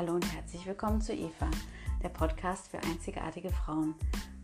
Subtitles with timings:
[0.00, 1.50] Hallo und herzlich willkommen zu Eva,
[2.02, 3.94] der Podcast für einzigartige Frauen.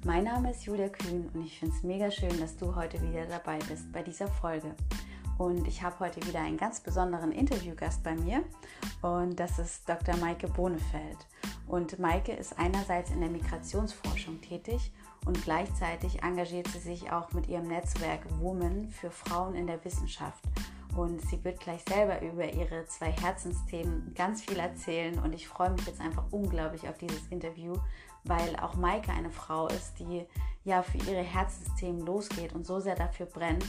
[0.04, 3.24] Mein Name ist Julia Kühn und ich finde es mega schön, dass du heute wieder
[3.24, 4.74] dabei bist bei dieser Folge.
[5.38, 8.44] Und ich habe heute wieder einen ganz besonderen Interviewgast bei mir
[9.00, 10.14] und das ist Dr.
[10.18, 11.26] Maike Bohnefeld.
[11.66, 14.92] Und Maike ist einerseits in der Migrationsforschung tätig
[15.24, 20.44] und gleichzeitig engagiert sie sich auch mit ihrem Netzwerk Women für Frauen in der Wissenschaft.
[20.96, 25.18] Und sie wird gleich selber über ihre zwei Herzensthemen ganz viel erzählen.
[25.18, 27.74] Und ich freue mich jetzt einfach unglaublich auf dieses Interview,
[28.24, 30.24] weil auch Maike eine Frau ist, die
[30.64, 33.66] ja für ihre Herzensthemen losgeht und so sehr dafür brennt.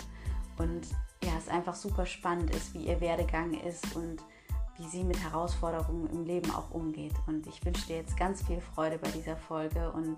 [0.58, 0.88] Und
[1.24, 4.24] ja, es einfach super spannend ist, wie ihr Werdegang ist und
[4.78, 7.14] wie sie mit Herausforderungen im Leben auch umgeht.
[7.26, 10.18] Und ich wünsche dir jetzt ganz viel Freude bei dieser Folge und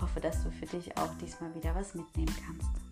[0.00, 2.87] hoffe, dass du für dich auch diesmal wieder was mitnehmen kannst.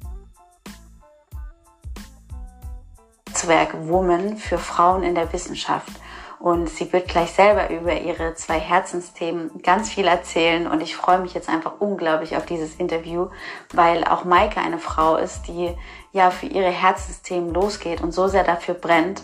[3.46, 5.92] Netzwerk Women für Frauen in der Wissenschaft.
[6.40, 10.66] Und sie wird gleich selber über ihre zwei Herzensthemen ganz viel erzählen.
[10.66, 13.28] Und ich freue mich jetzt einfach unglaublich auf dieses Interview,
[13.72, 15.72] weil auch Maike eine Frau ist, die
[16.12, 19.22] ja für ihre Herzensthemen losgeht und so sehr dafür brennt.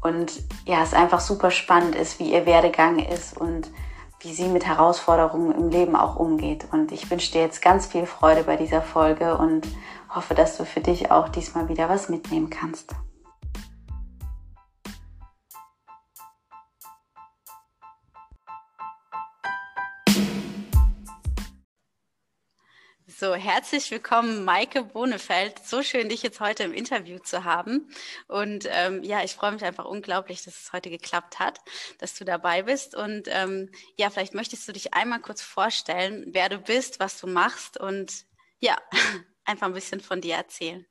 [0.00, 0.32] Und
[0.64, 3.70] ja, es einfach super spannend ist, wie ihr Werdegang ist und
[4.20, 6.66] wie sie mit Herausforderungen im Leben auch umgeht.
[6.70, 9.66] Und ich wünsche dir jetzt ganz viel Freude bei dieser Folge und
[10.14, 12.94] hoffe, dass du für dich auch diesmal wieder was mitnehmen kannst.
[23.16, 25.64] So, herzlich willkommen, Maike Bohnefeld.
[25.64, 27.88] So schön, dich jetzt heute im Interview zu haben.
[28.26, 31.60] Und ähm, ja, ich freue mich einfach unglaublich, dass es heute geklappt hat,
[31.98, 32.96] dass du dabei bist.
[32.96, 37.28] Und ähm, ja, vielleicht möchtest du dich einmal kurz vorstellen, wer du bist, was du
[37.28, 38.24] machst und
[38.58, 38.76] ja,
[39.44, 40.84] einfach ein bisschen von dir erzählen.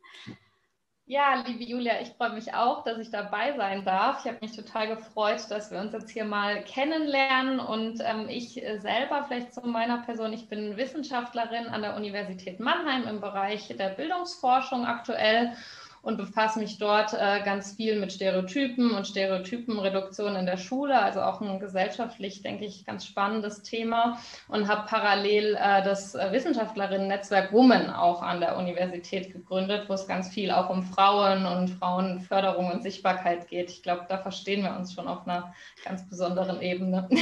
[1.14, 4.22] Ja, liebe Julia, ich freue mich auch, dass ich dabei sein darf.
[4.22, 7.60] Ich habe mich total gefreut, dass wir uns jetzt hier mal kennenlernen.
[7.60, 12.60] Und ähm, ich äh, selber, vielleicht zu meiner Person, ich bin Wissenschaftlerin an der Universität
[12.60, 15.56] Mannheim im Bereich der Bildungsforschung aktuell
[16.04, 21.22] und befasse mich dort äh, ganz viel mit Stereotypen und Stereotypenreduktion in der Schule, also
[21.22, 24.20] auch ein gesellschaftlich, denke ich, ganz spannendes Thema
[24.50, 30.28] und habe parallel äh, das Wissenschaftlerinnen-Netzwerk Women auch an der Universität gegründet, wo es ganz
[30.28, 33.72] viel auch um Frauen und Frauenförderung und Sichtbarkeit geht.
[33.72, 35.54] Ich glaube, da verstehen wir uns schon auf einer
[35.86, 37.08] ganz besonderen Ebene.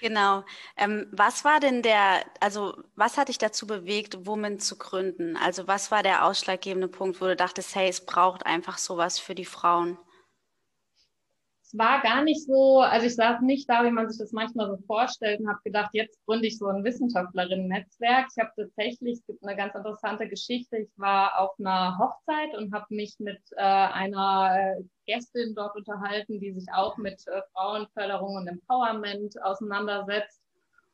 [0.00, 0.42] Genau.
[0.76, 5.36] Ähm, was war denn der, also was hat dich dazu bewegt, Women zu gründen?
[5.36, 9.18] Also was war der ausschlaggebende Punkt, wo du dachtest, hey, hey, es braucht einfach sowas
[9.18, 9.98] für die Frauen?
[11.64, 14.68] Es war gar nicht so, also ich saß nicht da, wie man sich das manchmal
[14.68, 18.28] so vorstellt und habe gedacht, jetzt gründe ich so ein Wissenschaftlerinnen-Netzwerk.
[18.30, 20.76] Ich habe tatsächlich, es gibt eine ganz interessante Geschichte.
[20.76, 26.38] Ich war auf einer Hochzeit und habe mich mit äh, einer äh, Gästin dort unterhalten,
[26.38, 30.41] die sich auch mit äh, Frauenförderung und Empowerment auseinandersetzt.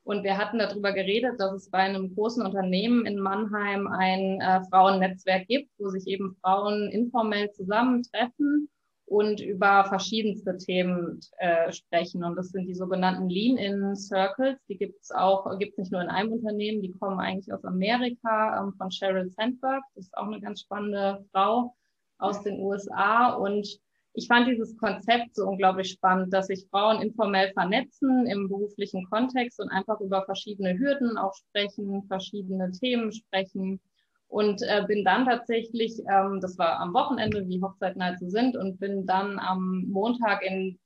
[0.08, 4.64] Und wir hatten darüber geredet, dass es bei einem großen Unternehmen in Mannheim ein äh,
[4.70, 8.70] Frauennetzwerk gibt, wo sich eben Frauen informell zusammentreffen
[9.04, 12.24] und über verschiedenste Themen äh, sprechen.
[12.24, 14.56] Und das sind die sogenannten Lean-In Circles.
[14.70, 17.66] Die gibt es auch, gibt es nicht nur in einem Unternehmen, die kommen eigentlich aus
[17.66, 19.82] Amerika ähm, von Sheryl Sandberg.
[19.94, 21.74] Das ist auch eine ganz spannende Frau
[22.16, 23.34] aus den USA.
[23.34, 23.78] Und
[24.14, 29.60] ich fand dieses Konzept so unglaublich spannend, dass sich Frauen informell vernetzen im beruflichen Kontext
[29.60, 33.80] und einfach über verschiedene Hürden auch sprechen, verschiedene Themen sprechen.
[34.26, 38.56] Und äh, bin dann tatsächlich, ähm, das war am Wochenende, wie Hochzeiten halt so sind,
[38.56, 40.78] und bin dann am Montag in,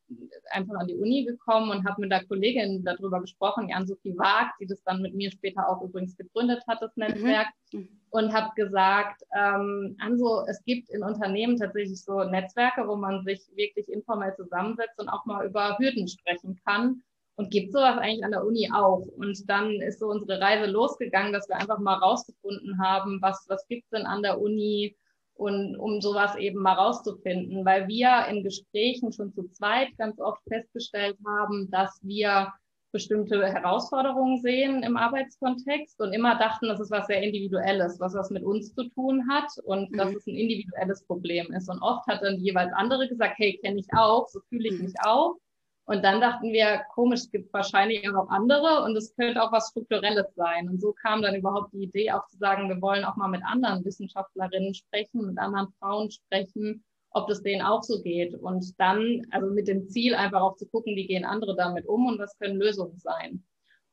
[0.50, 4.66] einfach an die Uni gekommen und habe mit der Kollegin darüber gesprochen, Jan-Sophie Waag, die
[4.66, 7.48] das dann mit mir später auch übrigens gegründet hat, das Netzwerk.
[7.72, 13.24] Mhm und habe gesagt, ähm, Anso, es gibt in Unternehmen tatsächlich so Netzwerke, wo man
[13.24, 17.02] sich wirklich informell zusammensetzt und auch mal über Hürden sprechen kann.
[17.36, 19.06] Und gibt sowas eigentlich an der Uni auch.
[19.16, 23.66] Und dann ist so unsere Reise losgegangen, dass wir einfach mal rausgefunden haben, was, was
[23.66, 24.94] gibt's denn an der Uni
[25.42, 30.40] und um sowas eben mal rauszufinden, weil wir in Gesprächen schon zu zweit ganz oft
[30.48, 32.52] festgestellt haben, dass wir
[32.92, 38.30] bestimmte Herausforderungen sehen im Arbeitskontext und immer dachten, das ist was sehr Individuelles, was was
[38.30, 39.96] mit uns zu tun hat und mhm.
[39.96, 41.68] dass es ein individuelles Problem ist.
[41.68, 44.84] Und oft hat dann jeweils andere gesagt, hey, kenne ich auch, so fühle ich mhm.
[44.84, 45.36] mich auch.
[45.84, 49.70] Und dann dachten wir, komisch, es gibt wahrscheinlich auch andere und es könnte auch was
[49.70, 50.68] Strukturelles sein.
[50.68, 53.42] Und so kam dann überhaupt die Idee auch zu sagen, wir wollen auch mal mit
[53.44, 58.34] anderen Wissenschaftlerinnen sprechen, mit anderen Frauen sprechen, ob das denen auch so geht.
[58.34, 62.06] Und dann, also mit dem Ziel, einfach auch zu gucken, wie gehen andere damit um
[62.06, 63.42] und was können Lösungen sein.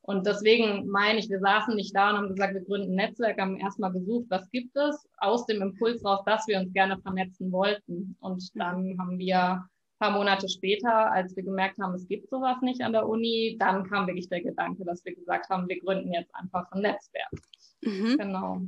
[0.02, 3.40] Und deswegen meine ich, wir saßen nicht da und haben gesagt, wir gründen ein Netzwerk,
[3.40, 7.52] haben erstmal gesucht, was gibt es, aus dem Impuls raus, dass wir uns gerne vernetzen
[7.52, 8.16] wollten.
[8.20, 9.68] Und dann haben wir
[10.00, 13.88] paar Monate später, als wir gemerkt haben, es gibt sowas nicht an der Uni, dann
[13.88, 17.32] kam wirklich der Gedanke, dass wir gesagt haben, wir gründen jetzt einfach ein Netzwerk.
[17.82, 18.18] Mhm.
[18.18, 18.62] Genau.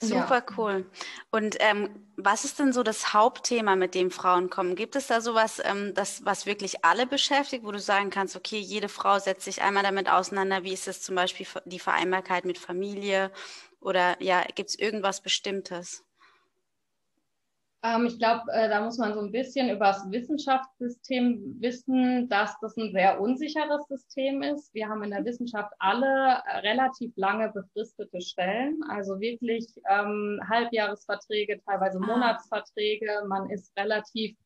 [0.00, 0.54] Super ja.
[0.56, 0.86] cool.
[1.30, 4.76] Und ähm, was ist denn so das Hauptthema, mit dem Frauen kommen?
[4.76, 8.58] Gibt es da sowas, ähm, das, was wirklich alle beschäftigt, wo du sagen kannst, okay,
[8.58, 12.58] jede Frau setzt sich einmal damit auseinander, wie ist es zum Beispiel die Vereinbarkeit mit
[12.58, 13.30] Familie
[13.80, 16.07] oder ja, gibt es irgendwas Bestimmtes?
[17.84, 22.58] Ähm, ich glaube, äh, da muss man so ein bisschen über das Wissenschaftssystem wissen, dass
[22.60, 24.74] das ein sehr unsicheres System ist.
[24.74, 31.60] Wir haben in der Wissenschaft alle äh, relativ lange befristete Stellen, also wirklich ähm, Halbjahresverträge,
[31.64, 32.06] teilweise ah.
[32.06, 33.22] Monatsverträge.
[33.28, 34.36] Man ist relativ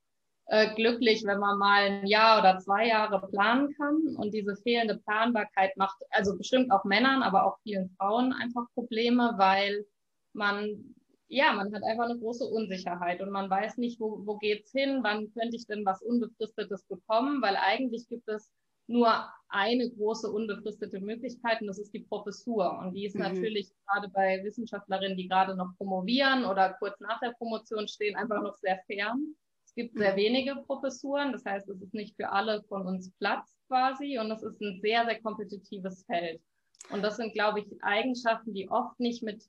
[0.47, 4.15] äh, glücklich, wenn man mal ein Jahr oder zwei Jahre planen kann.
[4.17, 9.33] Und diese fehlende Planbarkeit macht also bestimmt auch Männern, aber auch vielen Frauen einfach Probleme,
[9.39, 9.87] weil
[10.35, 10.95] man
[11.33, 15.01] ja, man hat einfach eine große Unsicherheit und man weiß nicht, wo, wo geht's hin,
[15.03, 18.53] wann könnte ich denn was Unbefristetes bekommen, weil eigentlich gibt es
[18.87, 19.09] nur
[19.49, 22.79] eine große unbefristete Möglichkeit und das ist die Professur.
[22.81, 23.23] Und die ist mhm.
[23.23, 28.43] natürlich gerade bei Wissenschaftlerinnen, die gerade noch promovieren oder kurz nach der Promotion stehen, einfach
[28.43, 29.35] noch sehr fern.
[29.65, 30.17] Es gibt sehr mhm.
[30.17, 34.43] wenige Professuren, das heißt, es ist nicht für alle von uns Platz quasi und es
[34.43, 36.43] ist ein sehr, sehr kompetitives Feld.
[36.91, 39.43] Und das sind, glaube ich, Eigenschaften, die oft nicht mit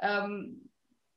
[0.00, 0.70] ähm,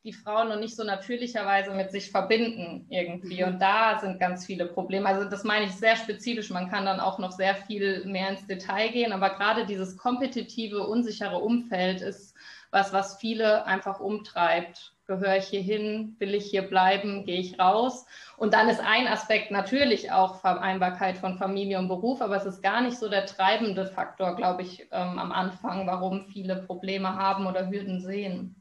[0.05, 3.41] die Frauen noch nicht so natürlicherweise mit sich verbinden irgendwie.
[3.41, 3.49] Mhm.
[3.49, 5.07] Und da sind ganz viele Probleme.
[5.07, 6.49] Also das meine ich sehr spezifisch.
[6.49, 9.11] Man kann dann auch noch sehr viel mehr ins Detail gehen.
[9.11, 12.33] Aber gerade dieses kompetitive, unsichere Umfeld ist
[12.71, 14.93] was, was viele einfach umtreibt.
[15.05, 16.15] Gehöre ich hier hin?
[16.19, 17.25] Will ich hier bleiben?
[17.25, 18.05] Gehe ich raus?
[18.37, 22.61] Und dann ist ein Aspekt natürlich auch Vereinbarkeit von Familie und Beruf, aber es ist
[22.61, 27.47] gar nicht so der treibende Faktor, glaube ich, ähm, am Anfang, warum viele Probleme haben
[27.47, 28.58] oder Hürden sehen.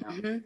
[0.00, 0.10] Ja.
[0.10, 0.44] Mhm.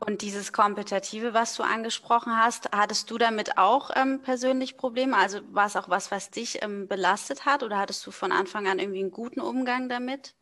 [0.00, 5.16] Und dieses Kompetitive, was du angesprochen hast, hattest du damit auch ähm, persönlich Probleme?
[5.16, 8.66] Also war es auch was, was dich ähm, belastet hat oder hattest du von Anfang
[8.66, 10.34] an irgendwie einen guten Umgang damit?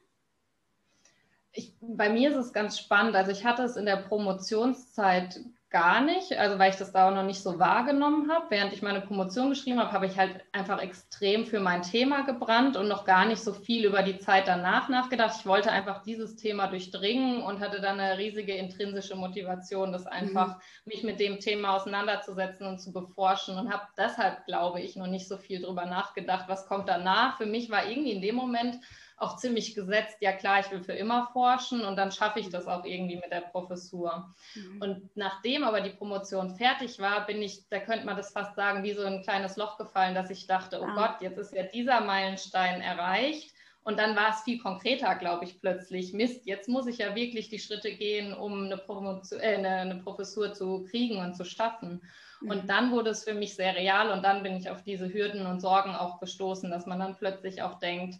[1.52, 3.14] Ich, bei mir ist es ganz spannend.
[3.14, 5.40] Also ich hatte es in der Promotionszeit
[5.74, 8.46] gar nicht, also weil ich das da auch noch nicht so wahrgenommen habe.
[8.48, 12.76] Während ich meine Promotion geschrieben habe, habe ich halt einfach extrem für mein Thema gebrannt
[12.76, 15.34] und noch gar nicht so viel über die Zeit danach nachgedacht.
[15.36, 20.58] Ich wollte einfach dieses Thema durchdringen und hatte dann eine riesige intrinsische Motivation, das einfach
[20.58, 20.62] mhm.
[20.84, 25.26] mich mit dem Thema auseinanderzusetzen und zu beforschen und habe deshalb, glaube ich, noch nicht
[25.26, 27.36] so viel drüber nachgedacht, was kommt danach.
[27.36, 28.78] Für mich war irgendwie in dem Moment
[29.16, 32.66] auch ziemlich gesetzt, ja klar, ich will für immer forschen und dann schaffe ich das
[32.66, 34.34] auch irgendwie mit der Professur.
[34.54, 34.82] Mhm.
[34.82, 38.82] Und nachdem aber die Promotion fertig war, bin ich, da könnte man das fast sagen,
[38.82, 40.94] wie so ein kleines Loch gefallen, dass ich dachte, oh ah.
[40.94, 43.54] Gott, jetzt ist ja dieser Meilenstein erreicht.
[43.84, 46.14] Und dann war es viel konkreter, glaube ich, plötzlich.
[46.14, 49.96] Mist, jetzt muss ich ja wirklich die Schritte gehen, um eine, Promotion, äh, eine, eine
[49.96, 52.00] Professur zu kriegen und zu schaffen.
[52.40, 52.50] Mhm.
[52.50, 55.44] Und dann wurde es für mich sehr real und dann bin ich auf diese Hürden
[55.44, 58.16] und Sorgen auch gestoßen, dass man dann plötzlich auch denkt,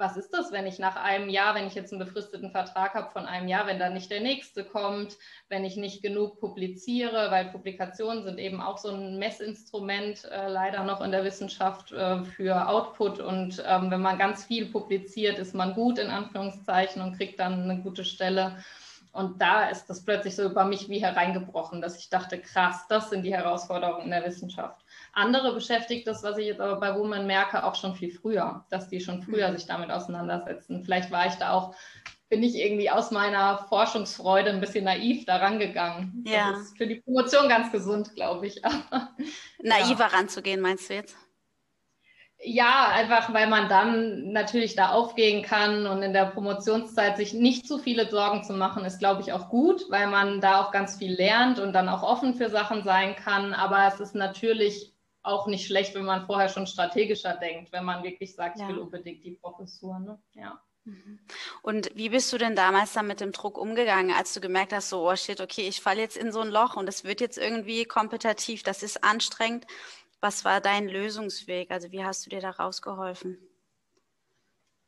[0.00, 3.10] was ist das, wenn ich nach einem Jahr, wenn ich jetzt einen befristeten Vertrag habe
[3.10, 5.16] von einem Jahr, wenn dann nicht der nächste kommt,
[5.48, 10.82] wenn ich nicht genug publiziere, weil Publikationen sind eben auch so ein Messinstrument äh, leider
[10.84, 15.54] noch in der Wissenschaft äh, für Output und ähm, wenn man ganz viel publiziert, ist
[15.54, 18.56] man gut in Anführungszeichen und kriegt dann eine gute Stelle.
[19.12, 23.10] Und da ist das plötzlich so über mich wie hereingebrochen, dass ich dachte, krass, das
[23.10, 24.79] sind die Herausforderungen in der Wissenschaft.
[25.12, 28.88] Andere beschäftigt das, was ich jetzt aber bei Women merke, auch schon viel früher, dass
[28.88, 29.56] die schon früher mhm.
[29.56, 30.84] sich damit auseinandersetzen.
[30.84, 31.74] Vielleicht war ich da auch,
[32.28, 36.24] bin ich irgendwie aus meiner Forschungsfreude ein bisschen naiv daran gegangen.
[36.26, 36.52] Ja.
[36.52, 38.62] Das ist für die Promotion ganz gesund, glaube ich.
[39.62, 40.06] Naiver ja.
[40.06, 41.16] ranzugehen, meinst du jetzt?
[42.42, 47.68] Ja, einfach weil man dann natürlich da aufgehen kann und in der Promotionszeit sich nicht
[47.68, 50.96] zu viele Sorgen zu machen, ist, glaube ich, auch gut, weil man da auch ganz
[50.96, 53.52] viel lernt und dann auch offen für Sachen sein kann.
[53.52, 58.02] Aber es ist natürlich auch nicht schlecht, wenn man vorher schon strategischer denkt, wenn man
[58.02, 58.64] wirklich sagt, ja.
[58.64, 59.98] ich will unbedingt die Professur.
[59.98, 60.18] Ne?
[60.32, 60.60] Ja.
[60.84, 61.18] Mhm.
[61.62, 64.88] Und wie bist du denn damals dann mit dem Druck umgegangen, als du gemerkt hast,
[64.88, 67.38] so, oh shit, okay, ich falle jetzt in so ein Loch und es wird jetzt
[67.38, 69.66] irgendwie kompetitiv, das ist anstrengend.
[70.20, 71.70] Was war dein Lösungsweg?
[71.70, 73.38] Also wie hast du dir da rausgeholfen?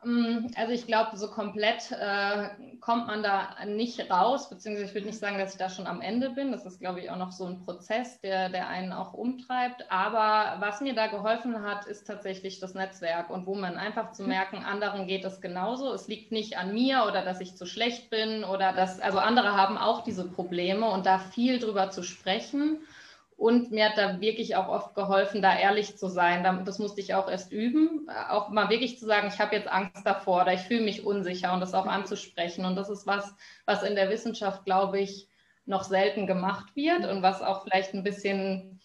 [0.05, 2.49] Mm, also ich glaube, so komplett äh,
[2.81, 6.01] kommt man da nicht raus, beziehungsweise ich würde nicht sagen, dass ich da schon am
[6.01, 6.51] Ende bin.
[6.51, 9.91] Das ist, glaube ich, auch noch so ein Prozess, der, der einen auch umtreibt.
[9.91, 14.23] Aber was mir da geholfen hat, ist tatsächlich das Netzwerk und wo man einfach zu
[14.23, 14.29] mhm.
[14.29, 15.93] merken, anderen geht es genauso.
[15.93, 19.57] Es liegt nicht an mir oder dass ich zu schlecht bin oder dass, also andere
[19.57, 22.79] haben auch diese Probleme und da viel drüber zu sprechen
[23.43, 26.45] und mir hat da wirklich auch oft geholfen, da ehrlich zu sein.
[26.65, 30.07] Das musste ich auch erst üben, auch mal wirklich zu sagen, ich habe jetzt Angst
[30.07, 32.65] davor oder ich fühle mich unsicher und das auch anzusprechen.
[32.65, 33.35] Und das ist was,
[33.67, 35.27] was in der Wissenschaft, glaube ich,
[35.67, 38.81] noch selten gemacht wird und was auch vielleicht ein bisschen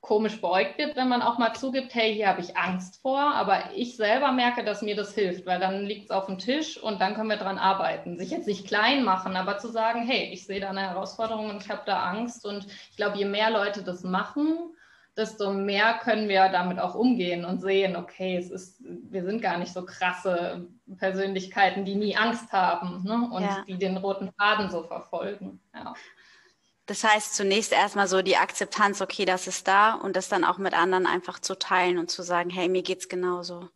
[0.00, 3.72] komisch beäugt wird, wenn man auch mal zugibt, hey, hier habe ich Angst vor, aber
[3.74, 7.00] ich selber merke, dass mir das hilft, weil dann liegt es auf dem Tisch und
[7.00, 8.16] dann können wir dran arbeiten.
[8.16, 11.62] Sich jetzt nicht klein machen, aber zu sagen, hey, ich sehe da eine Herausforderung und
[11.62, 14.70] ich habe da Angst und ich glaube, je mehr Leute das machen,
[15.16, 19.58] desto mehr können wir damit auch umgehen und sehen, okay, es ist, wir sind gar
[19.58, 23.28] nicht so krasse Persönlichkeiten, die nie Angst haben ne?
[23.32, 23.64] und ja.
[23.66, 25.60] die den roten Faden so verfolgen.
[25.74, 25.92] Ja.
[26.88, 30.56] Das heißt, zunächst erstmal so die Akzeptanz, okay, das ist da und das dann auch
[30.56, 33.68] mit anderen einfach zu teilen und zu sagen, hey, mir geht's genauso.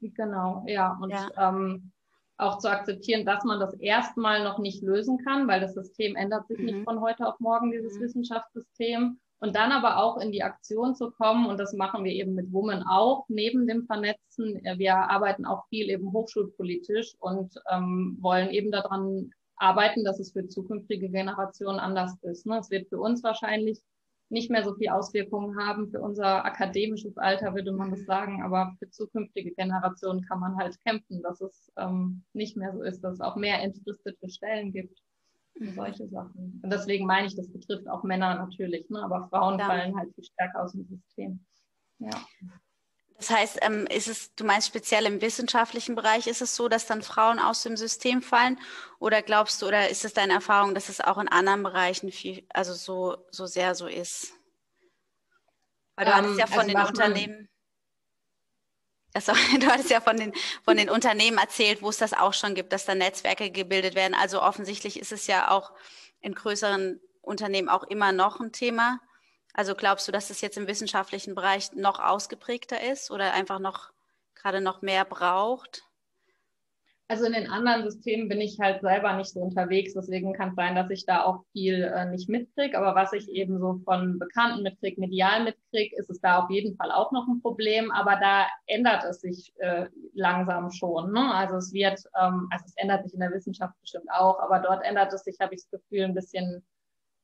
[0.00, 0.98] Genau, ja.
[1.00, 1.28] Und ja.
[1.36, 1.92] Ähm,
[2.38, 6.48] auch zu akzeptieren, dass man das erstmal noch nicht lösen kann, weil das System ändert
[6.48, 6.64] sich mhm.
[6.64, 8.02] nicht von heute auf morgen, dieses mhm.
[8.02, 9.18] Wissenschaftssystem.
[9.38, 12.54] Und dann aber auch in die Aktion zu kommen, und das machen wir eben mit
[12.54, 14.62] Women auch, neben dem Vernetzen.
[14.78, 20.46] Wir arbeiten auch viel eben hochschulpolitisch und ähm, wollen eben daran arbeiten, dass es für
[20.46, 22.46] zukünftige Generationen anders ist.
[22.46, 22.58] Ne?
[22.58, 23.82] Es wird für uns wahrscheinlich
[24.28, 25.88] nicht mehr so viel Auswirkungen haben.
[25.90, 30.76] Für unser akademisches Alter würde man das sagen, aber für zukünftige Generationen kann man halt
[30.84, 35.00] kämpfen, dass es ähm, nicht mehr so ist, dass es auch mehr entristete Stellen gibt.
[35.58, 36.60] Und solche Sachen.
[36.62, 39.02] Und deswegen meine ich, das betrifft auch Männer natürlich, ne?
[39.02, 39.66] aber Frauen ja.
[39.66, 41.40] fallen halt viel stärker aus dem System.
[41.98, 42.10] Ja.
[43.18, 46.86] Das heißt, ähm, ist es, du meinst speziell im wissenschaftlichen Bereich, ist es so, dass
[46.86, 48.58] dann Frauen aus dem System fallen?
[48.98, 52.44] Oder glaubst du, oder ist es deine Erfahrung, dass es auch in anderen Bereichen viel,
[52.50, 54.32] also so, so sehr so ist?
[55.94, 57.48] Weil du um, hattest ja von also den Unternehmen.
[59.14, 62.54] Also, du hattest ja von den, von den Unternehmen erzählt, wo es das auch schon
[62.54, 64.14] gibt, dass da Netzwerke gebildet werden.
[64.14, 65.72] Also offensichtlich ist es ja auch
[66.20, 69.00] in größeren Unternehmen auch immer noch ein Thema.
[69.56, 73.90] Also glaubst du, dass es jetzt im wissenschaftlichen Bereich noch ausgeprägter ist oder einfach noch
[74.34, 75.82] gerade noch mehr braucht?
[77.08, 80.56] Also in den anderen Systemen bin ich halt selber nicht so unterwegs, deswegen kann es
[80.56, 82.76] sein, dass ich da auch viel äh, nicht mitkriege.
[82.76, 86.76] Aber was ich eben so von Bekannten mitkriege, medial mitkriege, ist es da auf jeden
[86.76, 87.90] Fall auch noch ein Problem.
[87.92, 91.12] Aber da ändert es sich äh, langsam schon.
[91.12, 91.34] Ne?
[91.34, 94.84] Also es wird, ähm, also es ändert sich in der Wissenschaft bestimmt auch, aber dort
[94.84, 96.62] ändert es sich, habe ich das Gefühl, ein bisschen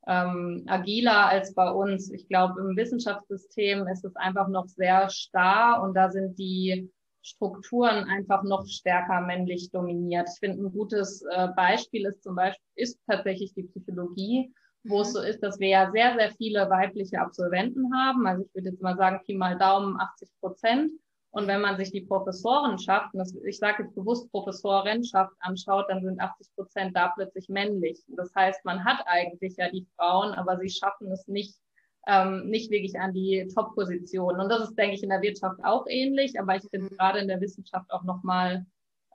[0.06, 2.10] ähm, agiler als bei uns.
[2.12, 6.90] Ich glaube, im Wissenschaftssystem ist es einfach noch sehr starr und da sind die
[7.22, 10.28] Strukturen einfach noch stärker männlich dominiert.
[10.32, 15.02] Ich finde, ein gutes äh, Beispiel ist zum Beispiel ist tatsächlich die Psychologie, wo mhm.
[15.02, 18.26] es so ist, dass wir ja sehr, sehr viele weibliche Absolventen haben.
[18.26, 20.92] Also ich würde jetzt mal sagen, Pi mal Daumen 80 Prozent.
[21.32, 26.20] Und wenn man sich die Professorenschaft, das, ich sage jetzt bewusst Professorenschaft anschaut, dann sind
[26.20, 28.04] 80 Prozent da plötzlich männlich.
[28.08, 31.58] Das heißt, man hat eigentlich ja die Frauen, aber sie schaffen es nicht,
[32.06, 34.42] ähm, nicht wirklich an die Top-Positionen.
[34.42, 37.28] Und das ist, denke ich, in der Wirtschaft auch ähnlich, aber ich finde gerade in
[37.28, 38.66] der Wissenschaft auch nochmal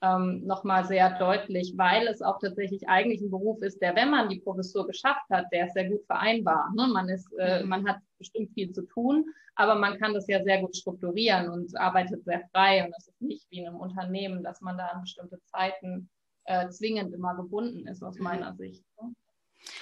[0.01, 4.30] ähm, nochmal sehr deutlich, weil es auch tatsächlich eigentlich ein Beruf ist, der, wenn man
[4.30, 6.72] die Professur geschafft hat, der ist sehr gut vereinbar.
[6.75, 6.88] Ne?
[6.88, 7.70] Man, ist, äh, mhm.
[7.70, 9.25] man hat bestimmt viel zu tun,
[9.56, 12.86] aber man kann das ja sehr gut strukturieren und arbeitet sehr frei.
[12.86, 16.10] Und das ist nicht wie in einem Unternehmen, dass man da an bestimmte Zeiten
[16.46, 18.24] äh, zwingend immer gebunden ist, aus mhm.
[18.24, 18.84] meiner Sicht.
[19.01, 19.13] Ne?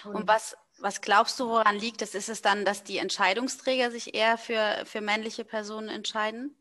[0.05, 2.15] Und, und, was, was glaubst du, woran liegt es?
[2.15, 6.55] Ist es dann, dass die Entscheidungsträger sich eher für, für männliche Personen entscheiden?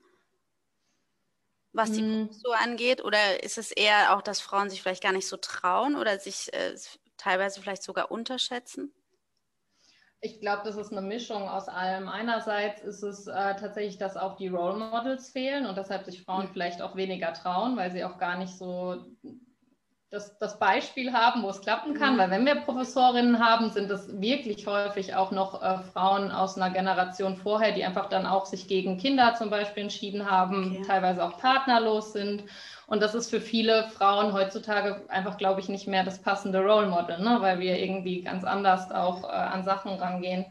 [1.75, 2.29] Was die mhm.
[2.29, 3.05] Professur angeht?
[3.05, 6.53] Oder ist es eher auch, dass Frauen sich vielleicht gar nicht so trauen oder sich
[6.55, 6.75] äh,
[7.19, 8.93] teilweise vielleicht sogar unterschätzen?
[10.21, 12.09] Ich glaube, das ist eine Mischung aus allem.
[12.09, 16.49] Einerseits ist es äh, tatsächlich, dass auch die Role Models fehlen und deshalb sich Frauen
[16.51, 19.05] vielleicht auch weniger trauen, weil sie auch gar nicht so
[20.15, 22.15] das, das Beispiel haben, wo es klappen kann.
[22.15, 22.19] Mhm.
[22.19, 26.71] Weil wenn wir Professorinnen haben, sind es wirklich häufig auch noch äh, Frauen aus einer
[26.71, 30.85] Generation vorher, die einfach dann auch sich gegen Kinder zum Beispiel entschieden haben, okay.
[30.87, 32.45] teilweise auch partnerlos sind.
[32.87, 36.87] Und das ist für viele Frauen heutzutage einfach, glaube ich, nicht mehr das passende Role
[36.87, 37.39] Model, ne?
[37.41, 40.47] weil wir irgendwie ganz anders auch äh, an Sachen rangehen.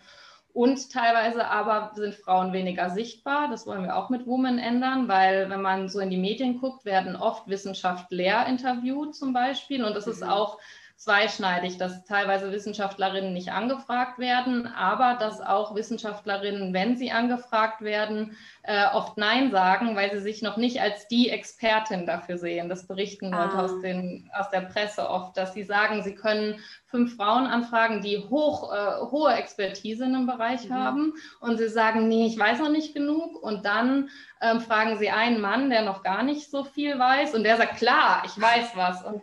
[0.54, 3.50] Und teilweise aber sind Frauen weniger sichtbar.
[3.50, 6.86] Das wollen wir auch mit Women ändern, weil wenn man so in die Medien guckt,
[6.86, 9.84] werden oft Wissenschaftler interviewt zum Beispiel.
[9.84, 10.12] Und das mhm.
[10.12, 10.60] ist auch
[11.04, 18.38] zweischneidig, dass teilweise Wissenschaftlerinnen nicht angefragt werden, aber dass auch Wissenschaftlerinnen, wenn sie angefragt werden,
[18.64, 22.70] äh, oft Nein sagen, weil sie sich noch nicht als die Expertin dafür sehen.
[22.70, 23.44] Das berichten ah.
[23.44, 28.02] Leute aus, den, aus der Presse oft, dass sie sagen, sie können fünf Frauen anfragen,
[28.02, 30.74] die hoch, äh, hohe Expertise in einem Bereich mhm.
[30.74, 34.10] haben und sie sagen, nee, ich weiß noch nicht genug und dann
[34.42, 37.78] ähm, fragen sie einen Mann, der noch gar nicht so viel weiß und der sagt,
[37.78, 39.22] klar, ich weiß was und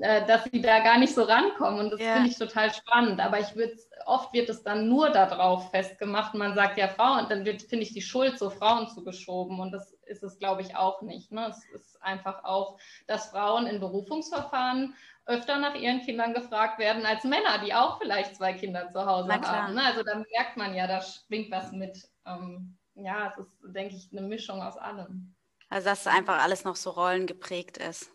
[0.00, 2.14] äh, dass sie da gar nicht so so rankommen und das ja.
[2.14, 3.20] finde ich total spannend.
[3.20, 3.76] Aber ich würde
[4.06, 6.34] oft wird es dann nur darauf festgemacht.
[6.34, 9.92] Man sagt ja Frauen, dann wird, finde ich, die Schuld so Frauen zugeschoben und das
[10.06, 11.32] ist es, glaube ich, auch nicht.
[11.32, 11.48] Ne?
[11.48, 14.94] Es ist einfach auch, dass Frauen in Berufungsverfahren
[15.26, 19.32] öfter nach ihren Kindern gefragt werden als Männer, die auch vielleicht zwei Kinder zu Hause
[19.32, 19.74] haben.
[19.74, 19.82] Ne?
[19.84, 22.08] Also da merkt man ja, da schwingt was mit.
[22.26, 25.34] Ähm, ja, es ist, denke ich, eine Mischung aus allem.
[25.68, 28.10] Also dass einfach alles noch so rollengeprägt ist.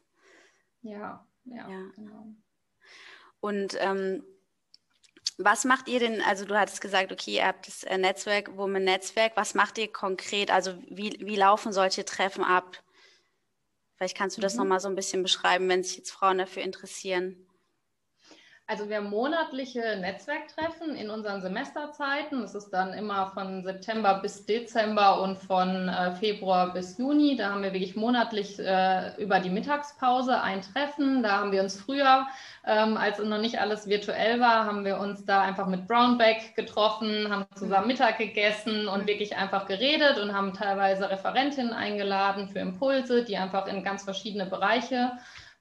[0.81, 1.81] Ja, ja, ja.
[1.95, 2.27] genau.
[3.39, 4.23] Und ähm,
[5.37, 8.83] was macht ihr denn, also du hattest gesagt, okay, ihr habt das äh, Netzwerk, Women
[8.83, 10.51] Netzwerk, was macht ihr konkret?
[10.51, 12.83] Also wie, wie laufen solche Treffen ab?
[13.95, 14.59] Vielleicht kannst du das mhm.
[14.59, 17.46] nochmal so ein bisschen beschreiben, wenn sich jetzt Frauen dafür interessieren.
[18.69, 22.41] Also wir haben monatliche Netzwerktreffen in unseren Semesterzeiten.
[22.41, 27.37] Das ist dann immer von September bis Dezember und von äh, Februar bis Juni.
[27.37, 31.23] Da haben wir wirklich monatlich äh, über die Mittagspause ein Treffen.
[31.23, 32.27] Da haben wir uns früher,
[32.65, 37.31] ähm, als noch nicht alles virtuell war, haben wir uns da einfach mit Brownback getroffen,
[37.31, 43.23] haben zusammen Mittag gegessen und wirklich einfach geredet und haben teilweise Referentinnen eingeladen für Impulse,
[43.23, 45.13] die einfach in ganz verschiedene Bereiche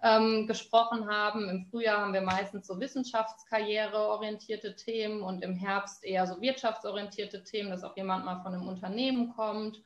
[0.06, 1.48] ähm, gesprochen haben.
[1.48, 7.70] Im Frühjahr haben wir meistens so wissenschaftskarriereorientierte Themen und im Herbst eher so wirtschaftsorientierte Themen,
[7.70, 9.82] dass auch jemand mal von einem Unternehmen kommt.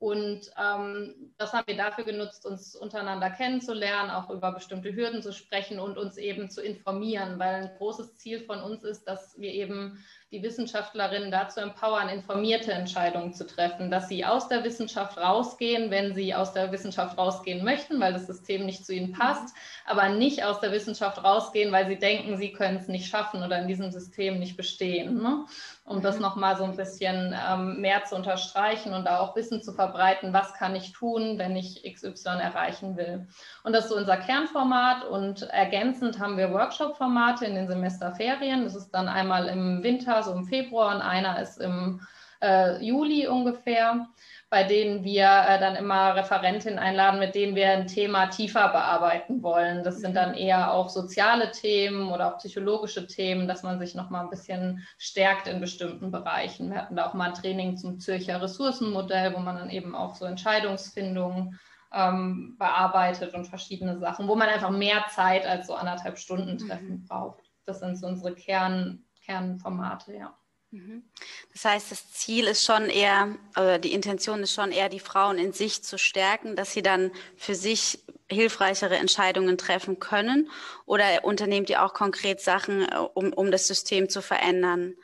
[0.00, 5.32] Und ähm, das haben wir dafür genutzt, uns untereinander kennenzulernen, auch über bestimmte Hürden zu
[5.32, 9.52] sprechen und uns eben zu informieren, weil ein großes Ziel von uns ist, dass wir
[9.52, 15.92] eben die Wissenschaftlerinnen dazu empowern, informierte Entscheidungen zu treffen, dass sie aus der Wissenschaft rausgehen,
[15.92, 19.54] wenn sie aus der Wissenschaft rausgehen möchten, weil das System nicht zu ihnen passt,
[19.86, 23.60] aber nicht aus der Wissenschaft rausgehen, weil sie denken, sie können es nicht schaffen oder
[23.60, 25.22] in diesem System nicht bestehen.
[25.22, 25.44] Ne?
[25.84, 26.22] Um das mhm.
[26.22, 30.54] nochmal so ein bisschen ähm, mehr zu unterstreichen und da auch Wissen zu verbreiten, was
[30.54, 33.28] kann ich tun, wenn ich XY erreichen will.
[33.62, 38.64] Und das ist so unser Kernformat und ergänzend haben wir Workshop-Formate in den Semesterferien.
[38.64, 42.00] Das ist dann einmal im Winter, so im Februar und einer ist im
[42.42, 44.06] äh, Juli ungefähr,
[44.50, 49.42] bei denen wir äh, dann immer Referentinnen einladen, mit denen wir ein Thema tiefer bearbeiten
[49.42, 49.82] wollen.
[49.82, 54.10] Das sind dann eher auch soziale Themen oder auch psychologische Themen, dass man sich noch
[54.10, 56.70] mal ein bisschen stärkt in bestimmten Bereichen.
[56.70, 60.14] Wir hatten da auch mal ein Training zum Zürcher Ressourcenmodell, wo man dann eben auch
[60.14, 61.58] so Entscheidungsfindungen
[61.92, 67.02] ähm, bearbeitet und verschiedene Sachen, wo man einfach mehr Zeit als so anderthalb Stunden Treffen
[67.02, 67.04] mhm.
[67.06, 67.44] braucht.
[67.66, 70.36] Das sind so unsere Kern, Kernformate, ja.
[70.70, 71.04] Mhm.
[71.52, 75.38] Das heißt, das Ziel ist schon eher, oder die Intention ist schon eher, die Frauen
[75.38, 80.50] in sich zu stärken, dass sie dann für sich hilfreichere Entscheidungen treffen können?
[80.86, 84.94] Oder unternehmt ihr auch konkret Sachen, äh, um, um das System zu verändern?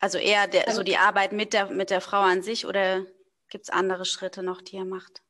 [0.00, 3.06] Also eher der, also, so die Arbeit mit der, mit der Frau an sich oder
[3.48, 5.22] gibt es andere Schritte noch, die ihr macht?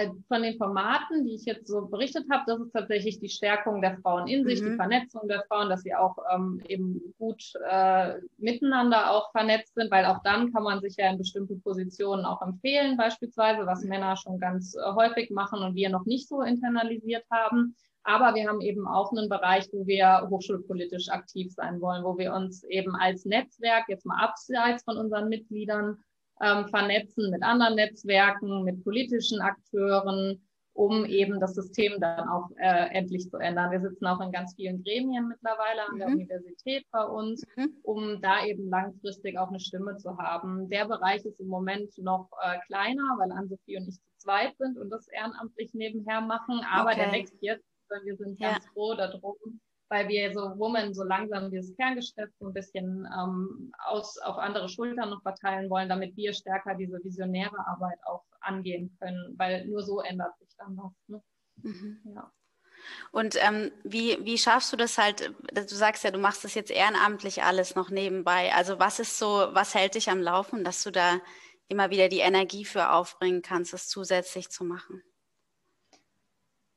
[0.00, 3.82] Äh, von den Formaten, die ich jetzt so berichtet habe, das ist tatsächlich die Stärkung
[3.82, 4.70] der Frauen in sich, mhm.
[4.70, 9.90] die Vernetzung der Frauen, dass sie auch ähm, eben gut äh, miteinander auch vernetzt sind,
[9.90, 14.16] weil auch dann kann man sich ja in bestimmte Positionen auch empfehlen, beispielsweise, was Männer
[14.16, 17.76] schon ganz äh, häufig machen und wir noch nicht so internalisiert haben.
[18.02, 22.32] Aber wir haben eben auch einen Bereich, wo wir hochschulpolitisch aktiv sein wollen, wo wir
[22.32, 25.98] uns eben als Netzwerk, jetzt mal abseits von unseren Mitgliedern,
[26.42, 30.40] ähm, vernetzen mit anderen Netzwerken, mit politischen Akteuren,
[30.72, 33.70] um eben das System dann auch äh, endlich zu ändern.
[33.70, 35.98] Wir sitzen auch in ganz vielen Gremien mittlerweile an mhm.
[35.98, 37.74] der Universität bei uns, mhm.
[37.82, 40.68] um da eben langfristig auch eine Stimme zu haben.
[40.70, 44.78] Der Bereich ist im Moment noch äh, kleiner, weil Ann-Sophie und ich zu zweit sind
[44.78, 47.00] und das ehrenamtlich nebenher machen, aber okay.
[47.00, 47.64] der wächst jetzt.
[48.04, 48.70] Wir sind ganz ja.
[48.72, 54.18] froh darum, weil wir so Women so langsam dieses Kerngeschäft so ein bisschen ähm, aus,
[54.18, 59.34] auf andere Schultern noch verteilen wollen, damit wir stärker diese visionäre Arbeit auch angehen können,
[59.36, 60.92] weil nur so ändert sich dann was.
[61.08, 61.22] Ne?
[61.56, 62.00] Mhm.
[62.14, 62.32] Ja.
[63.10, 65.34] Und ähm, wie, wie schaffst du das halt?
[65.52, 68.54] Du sagst ja, du machst das jetzt ehrenamtlich alles noch nebenbei.
[68.54, 71.20] Also was ist so, was hält dich am Laufen, dass du da
[71.68, 75.02] immer wieder die Energie für aufbringen kannst, das zusätzlich zu machen?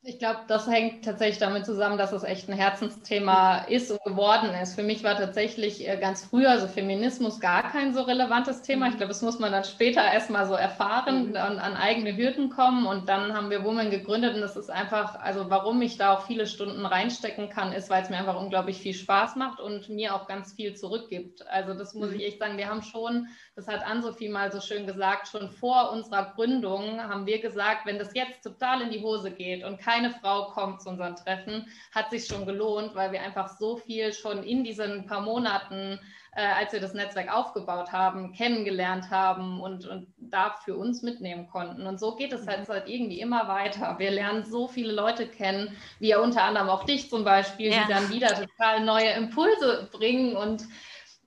[0.06, 4.50] Ich glaube, das hängt tatsächlich damit zusammen, dass es echt ein Herzensthema ist und geworden
[4.62, 4.76] ist.
[4.76, 8.90] Für mich war tatsächlich äh, ganz früher so Feminismus gar kein so relevantes Thema.
[8.90, 11.30] Ich glaube, das muss man dann später erstmal so erfahren mhm.
[11.30, 12.86] und an eigene Hürden kommen.
[12.86, 16.28] Und dann haben wir Women gegründet und das ist einfach, also warum ich da auch
[16.28, 20.16] viele Stunden reinstecken kann, ist, weil es mir einfach unglaublich viel Spaß macht und mir
[20.16, 21.48] auch ganz viel zurückgibt.
[21.48, 22.16] Also das muss mhm.
[22.18, 25.94] ich echt sagen, wir haben schon, das hat Ann-Sophie mal so schön gesagt, schon vor
[25.94, 29.93] unserer Gründung haben wir gesagt, wenn das jetzt total in die Hose geht und kein
[29.94, 34.14] keine Frau kommt zu unseren Treffen, hat sich schon gelohnt, weil wir einfach so viel
[34.14, 36.00] schon in diesen paar Monaten,
[36.36, 41.48] äh, als wir das Netzwerk aufgebaut haben, kennengelernt haben und, und da für uns mitnehmen
[41.48, 41.86] konnten.
[41.86, 44.00] Und so geht es halt, halt irgendwie immer weiter.
[44.00, 47.84] Wir lernen so viele Leute kennen, wie ja unter anderem auch dich zum Beispiel, ja.
[47.84, 50.64] die dann wieder total neue Impulse bringen und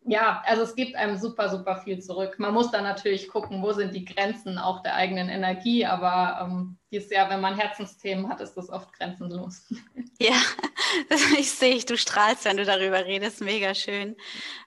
[0.09, 2.37] ja, also es gibt einem super, super viel zurück.
[2.39, 6.79] Man muss dann natürlich gucken, wo sind die Grenzen auch der eigenen Energie, aber ähm,
[6.93, 9.67] dieses Jahr, wenn man Herzensthemen hat, ist das oft grenzenlos.
[10.19, 10.33] Ja,
[11.39, 14.17] ich sehe, du strahlst, wenn du darüber redest, mega schön.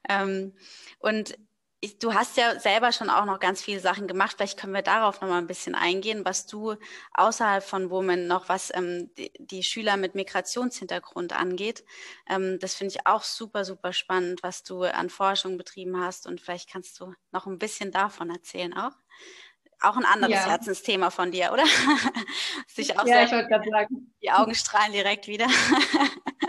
[0.08, 0.54] Ähm,
[1.00, 1.36] und
[1.82, 4.36] ich, du hast ja selber schon auch noch ganz viele Sachen gemacht.
[4.36, 6.76] Vielleicht können wir darauf noch mal ein bisschen eingehen, was du
[7.14, 11.86] außerhalb von Women noch, was ähm, die, die, Schüler mit Migrationshintergrund angeht.
[12.30, 16.28] Ähm, das finde ich auch super, super spannend, was du an Forschung betrieben hast.
[16.28, 18.94] Und vielleicht kannst du noch ein bisschen davon erzählen auch.
[19.82, 20.50] Auch ein anderes ja.
[20.50, 21.64] Herzensthema von dir, oder?
[22.68, 24.14] Sich auch ja, ich wollte gerade sagen.
[24.22, 25.48] Die Augen strahlen direkt wieder.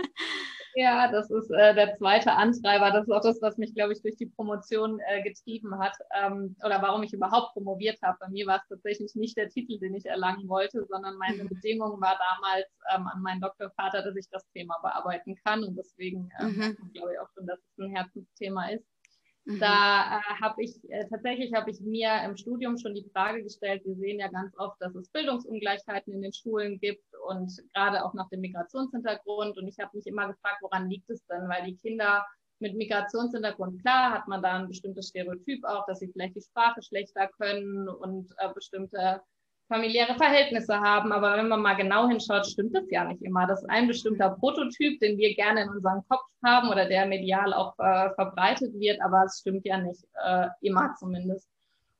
[0.74, 2.90] Ja, das ist äh, der zweite Antreiber.
[2.90, 6.56] Das ist auch das, was mich, glaube ich, durch die Promotion äh, getrieben hat ähm,
[6.64, 8.18] oder warum ich überhaupt promoviert habe.
[8.20, 11.48] Bei mir war es tatsächlich nicht der Titel, den ich erlangen wollte, sondern meine mhm.
[11.48, 15.64] Bedingung war damals ähm, an meinen Doktorvater, dass ich das Thema bearbeiten kann.
[15.64, 16.92] Und deswegen ähm, mhm.
[16.92, 18.89] glaube ich auch schon, dass es ein Herzensthema ist.
[19.44, 19.58] Mhm.
[19.58, 23.82] Da äh, habe ich äh, tatsächlich habe ich mir im Studium schon die Frage gestellt.
[23.84, 28.14] Wir sehen ja ganz oft, dass es Bildungsungleichheiten in den Schulen gibt und gerade auch
[28.14, 29.56] nach dem Migrationshintergrund.
[29.58, 31.48] Und ich habe mich immer gefragt, woran liegt es denn?
[31.48, 32.26] Weil die Kinder
[32.58, 36.82] mit Migrationshintergrund, klar, hat man da ein bestimmtes Stereotyp auch, dass sie vielleicht die Sprache
[36.82, 39.22] schlechter können und äh, bestimmte
[39.70, 41.12] familiäre Verhältnisse haben.
[41.12, 43.46] Aber wenn man mal genau hinschaut, stimmt das ja nicht immer.
[43.46, 47.54] Das ist ein bestimmter Prototyp, den wir gerne in unserem Kopf haben oder der medial
[47.54, 51.48] auch äh, verbreitet wird, aber es stimmt ja nicht äh, immer zumindest.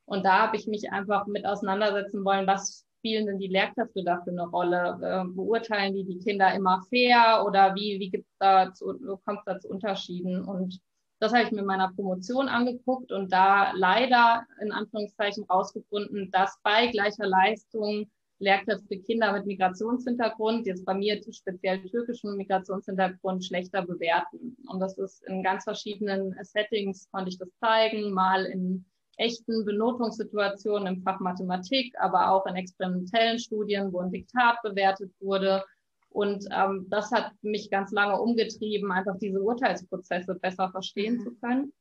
[0.05, 4.21] Und da habe ich mich einfach mit auseinandersetzen wollen, was spielen denn die Lehrkräfte da
[4.23, 4.99] für eine Rolle?
[5.01, 9.45] Äh, beurteilen die die Kinder immer fair oder wie, wie gibt's da zu, kommt es
[9.45, 10.45] da zu Unterschieden?
[10.45, 10.81] Und
[11.21, 16.59] das habe ich mir in meiner Promotion angeguckt und da leider in Anführungszeichen rausgefunden, dass
[16.63, 24.57] bei gleicher Leistung Lehrkräfte Kinder mit Migrationshintergrund, jetzt bei mir speziell türkischen Migrationshintergrund, schlechter bewerten.
[24.67, 28.87] Und das ist in ganz verschiedenen Settings, konnte ich das zeigen, mal in
[29.19, 35.63] echten Benotungssituationen im Fach Mathematik, aber auch in experimentellen Studien, wo ein Diktat bewertet wurde
[36.11, 41.21] und ähm, das hat mich ganz lange umgetrieben, einfach diese Urteilsprozesse besser verstehen mhm.
[41.21, 41.73] zu können.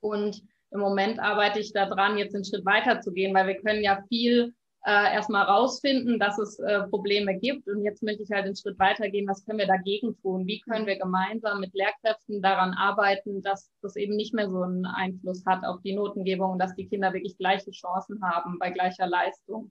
[0.00, 3.82] Und im Moment arbeite ich daran, jetzt einen Schritt weiter zu gehen, weil wir können
[3.82, 7.68] ja viel äh, erstmal rausfinden, dass es äh, Probleme gibt.
[7.68, 10.46] Und jetzt möchte ich halt einen Schritt weitergehen, was können wir dagegen tun?
[10.46, 14.86] Wie können wir gemeinsam mit Lehrkräften daran arbeiten, dass das eben nicht mehr so einen
[14.86, 19.06] Einfluss hat auf die Notengebung und dass die Kinder wirklich gleiche Chancen haben bei gleicher
[19.06, 19.70] Leistung?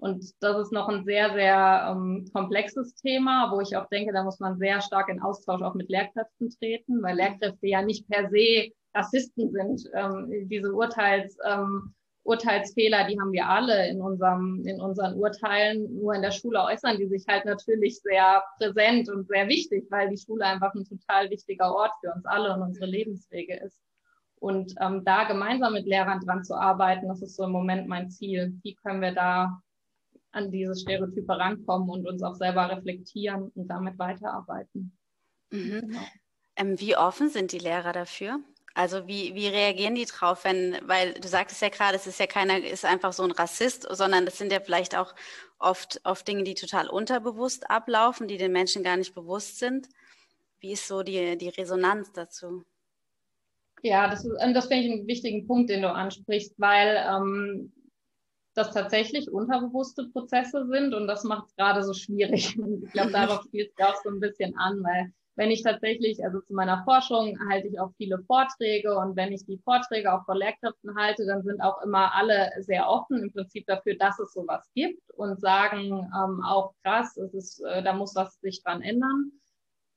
[0.00, 4.24] Und das ist noch ein sehr, sehr ähm, komplexes Thema, wo ich auch denke, da
[4.24, 8.30] muss man sehr stark in Austausch auch mit Lehrkräften treten, weil Lehrkräfte ja nicht per
[8.30, 9.90] se Rassisten sind.
[9.92, 15.94] Ähm, diese Urteils, ähm, Urteilsfehler, die haben wir alle in, unserem, in unseren Urteilen.
[15.94, 20.08] Nur in der Schule äußern die sich halt natürlich sehr präsent und sehr wichtig, weil
[20.08, 23.78] die Schule einfach ein total wichtiger Ort für uns alle und unsere Lebenswege ist.
[24.36, 28.08] Und ähm, da gemeinsam mit Lehrern dran zu arbeiten, das ist so im Moment mein
[28.08, 28.58] Ziel.
[28.62, 29.60] Wie können wir da
[30.32, 34.96] an diese Stereotype rankommen und uns auch selber reflektieren und damit weiterarbeiten.
[35.50, 35.80] Mhm.
[35.80, 36.00] Genau.
[36.56, 38.40] Ähm, wie offen sind die Lehrer dafür?
[38.74, 42.26] Also wie, wie reagieren die drauf, wenn, weil du sagtest ja gerade, es ist ja
[42.26, 45.14] keiner, ist einfach so ein Rassist, sondern das sind ja vielleicht auch
[45.58, 49.88] oft, oft Dinge, die total unterbewusst ablaufen, die den Menschen gar nicht bewusst sind.
[50.60, 52.64] Wie ist so die, die Resonanz dazu?
[53.82, 57.72] Ja, das, das finde ich einen wichtigen Punkt, den du ansprichst, weil ähm,
[58.54, 62.56] das tatsächlich unterbewusste Prozesse sind und das macht es gerade so schwierig.
[62.84, 66.40] Ich glaube, darauf spielt es auch so ein bisschen an, weil wenn ich tatsächlich, also
[66.40, 70.36] zu meiner Forschung halte ich auch viele Vorträge und wenn ich die Vorträge auch vor
[70.36, 74.68] Lehrkräften halte, dann sind auch immer alle sehr offen im Prinzip dafür, dass es sowas
[74.74, 79.32] gibt und sagen ähm, auch krass, es ist, äh, da muss was sich dran ändern.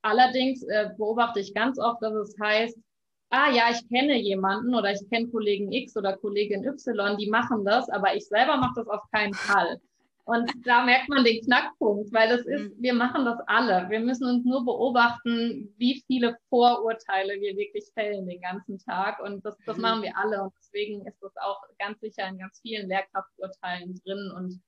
[0.02, 2.78] Allerdings äh, beobachte ich ganz oft, dass es heißt,
[3.34, 7.66] ah ja, ich kenne jemanden oder ich kenne Kollegen X oder Kollegin Y, die machen
[7.66, 9.82] das, aber ich selber mache das auf keinen Fall.
[10.26, 12.76] Und da merkt man den Knackpunkt, weil das ist, mhm.
[12.78, 13.90] wir machen das alle.
[13.90, 19.20] Wir müssen uns nur beobachten, wie viele Vorurteile wir wirklich fällen den ganzen Tag.
[19.20, 19.82] Und das, das mhm.
[19.82, 20.44] machen wir alle.
[20.44, 24.32] Und deswegen ist das auch ganz sicher in ganz vielen Lehrkrafturteilen drin.
[24.38, 24.62] Und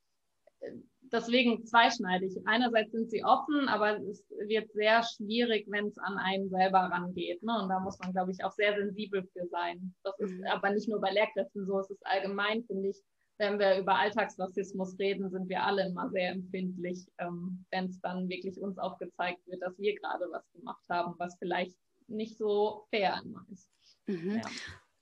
[0.59, 0.71] äh,
[1.11, 2.35] deswegen zweischneidig.
[2.45, 7.41] Einerseits sind sie offen, aber es wird sehr schwierig, wenn es an einen selber rangeht.
[7.43, 7.59] Ne?
[7.61, 9.93] Und da muss man, glaube ich, auch sehr sensibel für sein.
[10.03, 10.45] Das ist mhm.
[10.45, 13.01] aber nicht nur bei Lehrkräften so, es ist allgemein, finde ich,
[13.37, 18.29] wenn wir über Alltagsrassismus reden, sind wir alle immer sehr empfindlich, ähm, wenn es dann
[18.29, 21.75] wirklich uns aufgezeigt wird, dass wir gerade was gemacht haben, was vielleicht
[22.07, 23.69] nicht so fair immer ist.
[24.07, 24.37] Mhm.
[24.37, 24.41] Ja.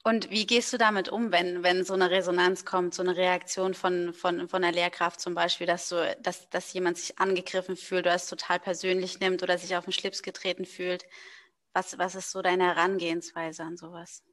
[0.06, 3.74] Und wie gehst du damit um, wenn, wenn so eine Resonanz kommt, so eine Reaktion
[3.74, 8.06] von, von, von der Lehrkraft zum Beispiel, dass, du, dass, dass jemand sich angegriffen fühlt
[8.06, 11.06] oder es total persönlich nimmt oder sich auf den Schlips getreten fühlt?
[11.74, 14.24] Was, was ist so deine Herangehensweise an sowas?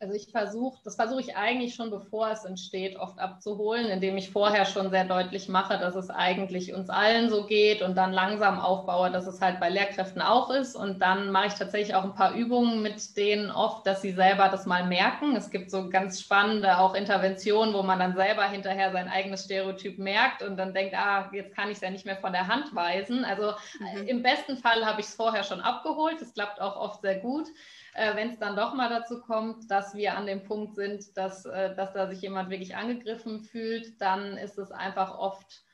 [0.00, 4.30] Also ich versuche, das versuche ich eigentlich schon bevor es entsteht, oft abzuholen, indem ich
[4.30, 8.58] vorher schon sehr deutlich mache, dass es eigentlich uns allen so geht und dann langsam
[8.58, 10.74] aufbaue, dass es halt bei Lehrkräften auch ist.
[10.74, 14.48] Und dann mache ich tatsächlich auch ein paar Übungen mit denen oft, dass sie selber
[14.48, 15.36] das mal merken.
[15.36, 19.98] Es gibt so ganz spannende auch Interventionen, wo man dann selber hinterher sein eigenes Stereotyp
[19.98, 22.74] merkt und dann denkt, ah, jetzt kann ich es ja nicht mehr von der Hand
[22.74, 23.24] weisen.
[23.24, 24.08] Also mhm.
[24.08, 26.20] im besten Fall habe ich es vorher schon abgeholt.
[26.20, 27.46] Das klappt auch oft sehr gut
[27.94, 31.44] äh, wenn es dann doch mal dazu kommt, dass wir an dem Punkt sind, dass,
[31.44, 35.64] äh, dass da sich jemand wirklich angegriffen fühlt, dann ist es einfach oft,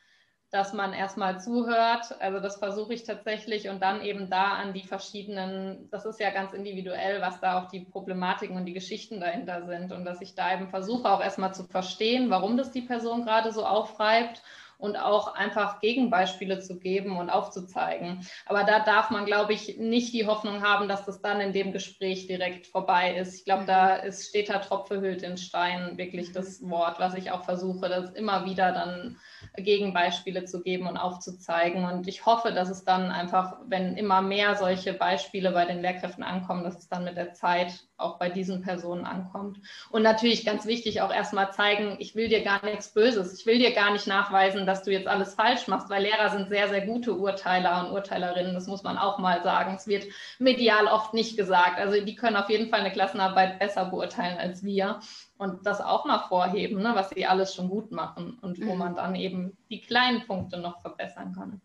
[0.50, 2.20] dass man erstmal zuhört.
[2.20, 6.30] Also das versuche ich tatsächlich und dann eben da an die verschiedenen, das ist ja
[6.30, 10.34] ganz individuell, was da auch die Problematiken und die Geschichten dahinter sind und dass ich
[10.34, 14.42] da eben versuche auch erstmal zu verstehen, warum das die Person gerade so aufreibt
[14.80, 18.26] und auch einfach Gegenbeispiele zu geben und aufzuzeigen.
[18.46, 21.72] Aber da darf man, glaube ich, nicht die Hoffnung haben, dass das dann in dem
[21.72, 23.34] Gespräch direkt vorbei ist.
[23.34, 27.30] Ich glaube, da ist, steht da Tropfe hüllt in Stein wirklich das Wort, was ich
[27.30, 29.18] auch versuche, das immer wieder dann
[29.56, 31.84] Gegenbeispiele zu geben und aufzuzeigen.
[31.84, 36.24] Und ich hoffe, dass es dann einfach, wenn immer mehr solche Beispiele bei den Lehrkräften
[36.24, 39.60] ankommen, dass es dann mit der Zeit auch bei diesen Personen ankommt.
[39.90, 43.38] Und natürlich ganz wichtig auch erstmal zeigen, ich will dir gar nichts Böses.
[43.38, 46.48] Ich will dir gar nicht nachweisen, dass du jetzt alles falsch machst, weil Lehrer sind
[46.48, 48.54] sehr, sehr gute Urteiler und Urteilerinnen.
[48.54, 49.74] Das muss man auch mal sagen.
[49.74, 50.06] Es wird
[50.38, 51.78] medial oft nicht gesagt.
[51.78, 55.00] Also die können auf jeden Fall eine Klassenarbeit besser beurteilen als wir
[55.38, 58.78] und das auch mal vorheben, ne, was sie alles schon gut machen und wo mhm.
[58.78, 61.60] man dann eben die kleinen Punkte noch verbessern kann.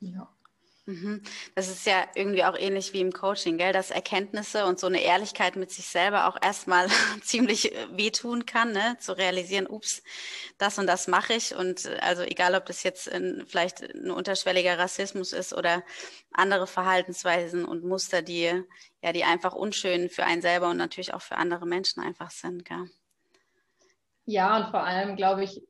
[0.00, 0.28] Ja.
[0.88, 1.22] Mhm.
[1.54, 3.74] Das ist ja irgendwie auch ähnlich wie im Coaching, gell?
[3.74, 6.88] dass Erkenntnisse und so eine Ehrlichkeit mit sich selber auch erstmal
[7.22, 8.96] ziemlich äh, wehtun kann, ne?
[8.98, 10.02] zu realisieren, ups,
[10.56, 11.54] das und das mache ich.
[11.54, 15.82] Und äh, also egal, ob das jetzt in, vielleicht ein unterschwelliger Rassismus ist oder
[16.32, 18.64] andere Verhaltensweisen und Muster, die
[19.02, 22.64] ja, die einfach unschön für einen selber und natürlich auch für andere Menschen einfach sind.
[22.64, 22.88] Gell?
[24.24, 25.60] Ja, und vor allem glaube ich,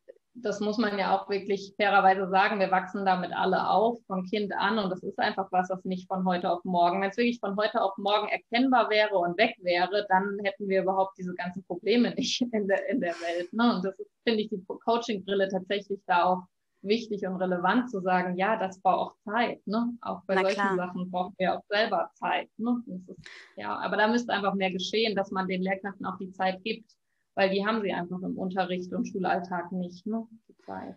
[0.43, 4.53] das muss man ja auch wirklich fairerweise sagen, wir wachsen damit alle auf, von Kind
[4.53, 7.01] an und das ist einfach was, was nicht von heute auf morgen.
[7.01, 10.83] Wenn es wirklich von heute auf morgen erkennbar wäre und weg wäre, dann hätten wir
[10.83, 13.53] überhaupt diese ganzen Probleme nicht in der, in der Welt.
[13.53, 13.75] Ne?
[13.75, 13.95] Und das
[14.27, 16.43] finde ich, die Coaching-Brille tatsächlich da auch
[16.83, 19.67] wichtig und relevant zu sagen, ja, das braucht auch Zeit.
[19.67, 19.93] Ne?
[20.01, 20.77] Auch bei Na solchen klar.
[20.77, 22.49] Sachen brauchen wir auch selber Zeit.
[22.57, 22.83] Ne?
[22.87, 23.17] Ist,
[23.57, 26.93] ja, aber da müsste einfach mehr geschehen, dass man den Lehrkräften auch die Zeit gibt,
[27.39, 30.27] weil die haben sie einfach im Unterricht und Schulalltag nicht, ne?
[30.49, 30.97] Die Zeit.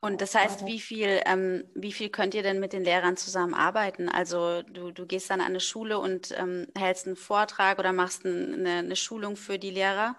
[0.00, 4.08] Und das heißt, wie viel, ähm, wie viel könnt ihr denn mit den Lehrern zusammenarbeiten?
[4.08, 8.24] Also du, du gehst dann an eine Schule und ähm, hältst einen Vortrag oder machst
[8.24, 10.14] eine, eine Schulung für die Lehrer?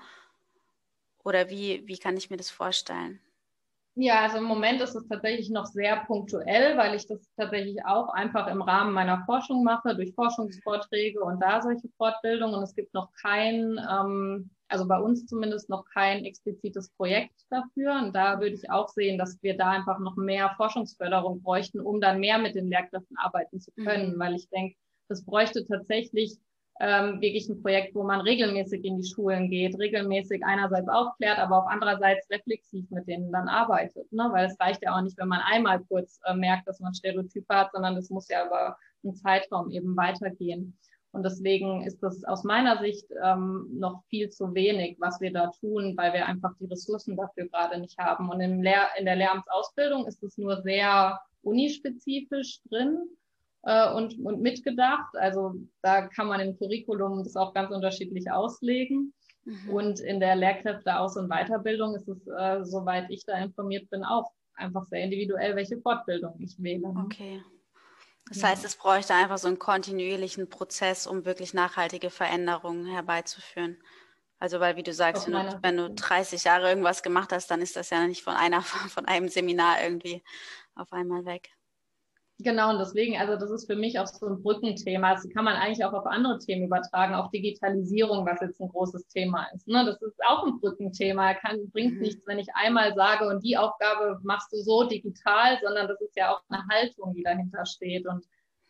[1.23, 3.21] Oder wie, wie kann ich mir das vorstellen?
[3.95, 8.09] Ja, also im Moment ist es tatsächlich noch sehr punktuell, weil ich das tatsächlich auch
[8.09, 12.55] einfach im Rahmen meiner Forschung mache, durch Forschungsvorträge und da solche Fortbildungen.
[12.55, 17.99] Und es gibt noch kein, ähm, also bei uns zumindest noch kein explizites Projekt dafür.
[18.03, 21.99] Und da würde ich auch sehen, dass wir da einfach noch mehr Forschungsförderung bräuchten, um
[21.99, 24.19] dann mehr mit den Lehrkräften arbeiten zu können, mhm.
[24.19, 24.75] weil ich denke,
[25.07, 26.37] das bräuchte tatsächlich
[26.79, 31.63] ähm, wirklich ein Projekt, wo man regelmäßig in die Schulen geht, regelmäßig einerseits aufklärt, aber
[31.63, 34.09] auch andererseits reflexiv mit denen dann arbeitet.
[34.13, 34.29] Ne?
[34.31, 37.53] Weil es reicht ja auch nicht, wenn man einmal kurz äh, merkt, dass man Stereotype
[37.53, 40.77] hat, sondern das muss ja über einen Zeitraum eben weitergehen.
[41.11, 45.51] Und deswegen ist das aus meiner Sicht ähm, noch viel zu wenig, was wir da
[45.59, 48.29] tun, weil wir einfach die Ressourcen dafür gerade nicht haben.
[48.29, 52.99] Und im Lehr in der Lehramtsausbildung ist es nur sehr unispezifisch drin
[53.63, 55.15] äh, und, und mitgedacht.
[55.15, 59.13] Also da kann man im Curriculum das auch ganz unterschiedlich auslegen.
[59.45, 59.69] Mhm.
[59.69, 64.31] Und in der Lehrkräfte-Aus- und Weiterbildung ist es, äh, soweit ich da informiert bin, auch
[64.53, 66.93] einfach sehr individuell, welche Fortbildung ich wähle.
[67.05, 67.41] Okay.
[68.29, 73.81] Das heißt, es bräuchte einfach so einen kontinuierlichen Prozess, um wirklich nachhaltige Veränderungen herbeizuführen.
[74.39, 77.61] Also, weil, wie du sagst, wenn du, wenn du 30 Jahre irgendwas gemacht hast, dann
[77.61, 80.23] ist das ja nicht von einer, von einem Seminar irgendwie
[80.75, 81.51] auf einmal weg.
[82.41, 85.13] Genau, und deswegen, also das ist für mich auch so ein Brückenthema.
[85.13, 89.07] Das kann man eigentlich auch auf andere Themen übertragen, auch Digitalisierung, was jetzt ein großes
[89.07, 89.67] Thema ist.
[89.67, 89.83] Ne?
[89.85, 91.33] Das ist auch ein Brückenthema.
[91.33, 92.01] Kann, bringt mhm.
[92.01, 96.15] nichts, wenn ich einmal sage, und die Aufgabe machst du so digital, sondern das ist
[96.15, 98.07] ja auch eine Haltung, die dahinter steht.
[98.07, 98.23] Und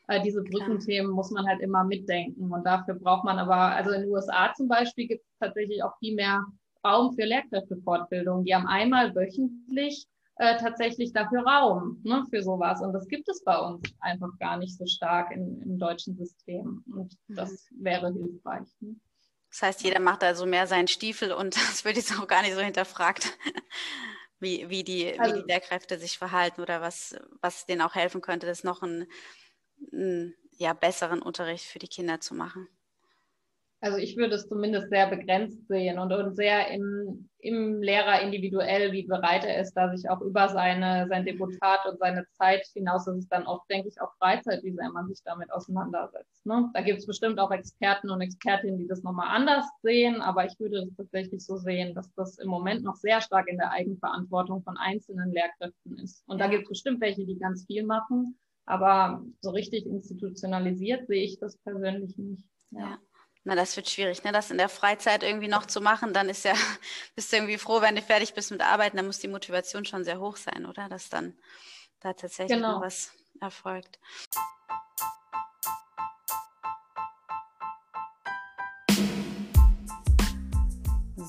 [0.07, 2.51] äh, diese Brückenthemen muss man halt immer mitdenken.
[2.51, 5.95] Und dafür braucht man aber, also in den USA zum Beispiel gibt es tatsächlich auch
[5.99, 6.43] viel mehr
[6.83, 8.45] Raum für Lehrkräftefortbildung.
[8.45, 10.07] Die haben einmal wöchentlich
[10.39, 12.81] äh, tatsächlich dafür Raum ne, für sowas.
[12.81, 16.81] Und das gibt es bei uns einfach gar nicht so stark in, im deutschen System.
[16.95, 18.67] Und das wäre hilfreich.
[18.79, 18.95] Ne?
[19.49, 22.53] Das heißt, jeder macht also mehr seinen Stiefel und es wird jetzt auch gar nicht
[22.53, 23.37] so hinterfragt,
[24.39, 28.21] wie, wie, die, also, wie die Lehrkräfte sich verhalten oder was, was denen auch helfen
[28.21, 29.07] könnte, das noch einen,
[29.91, 32.69] einen ja, besseren Unterricht für die Kinder zu machen.
[33.81, 38.91] Also ich würde es zumindest sehr begrenzt sehen und, und sehr im, im Lehrer individuell,
[38.91, 43.05] wie bereit er ist, da sich auch über seine, sein Deputat und seine Zeit hinaus,
[43.05, 46.45] das ist dann oft, denke ich, auch Freizeit, wie sehr man sich damit auseinandersetzt.
[46.45, 46.69] Ne?
[46.73, 50.59] Da gibt es bestimmt auch Experten und Expertinnen, die das nochmal anders sehen, aber ich
[50.59, 54.61] würde es tatsächlich so sehen, dass das im Moment noch sehr stark in der Eigenverantwortung
[54.61, 56.27] von einzelnen Lehrkräften ist.
[56.27, 61.23] Und da gibt es bestimmt welche, die ganz viel machen, aber so richtig institutionalisiert sehe
[61.23, 62.43] ich das persönlich nicht.
[62.71, 62.79] ja.
[62.81, 62.99] ja.
[63.49, 64.31] Na, das wird schwierig, ne?
[64.31, 66.53] Das in der Freizeit irgendwie noch zu machen, dann ist ja,
[67.15, 70.03] bist du irgendwie froh, wenn du fertig bist mit Arbeiten, dann muss die Motivation schon
[70.03, 70.87] sehr hoch sein, oder?
[70.87, 71.35] Dass dann
[71.99, 72.73] da tatsächlich genau.
[72.73, 73.97] noch was erfolgt.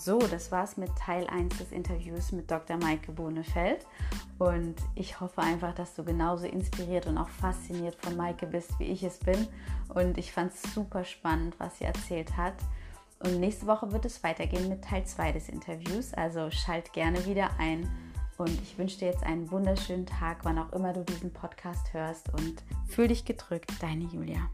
[0.03, 2.79] So, das war's mit Teil 1 des Interviews mit Dr.
[2.79, 3.85] Maike Bohnefeld.
[4.39, 8.85] Und ich hoffe einfach, dass du genauso inspiriert und auch fasziniert von Maike bist, wie
[8.85, 9.47] ich es bin.
[9.93, 12.55] Und ich fand es super spannend, was sie erzählt hat.
[13.19, 16.15] Und nächste Woche wird es weitergehen mit Teil 2 des Interviews.
[16.15, 17.87] Also schalt gerne wieder ein.
[18.39, 22.33] Und ich wünsche dir jetzt einen wunderschönen Tag, wann auch immer du diesen Podcast hörst.
[22.33, 24.49] Und fühl dich gedrückt, deine Julia.